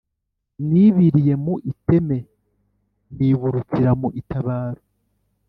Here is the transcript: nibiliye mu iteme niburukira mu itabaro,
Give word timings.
nibiliye 0.71 1.33
mu 1.43 1.53
iteme 1.71 2.17
niburukira 3.17 3.91
mu 3.99 4.07
itabaro, 4.21 4.81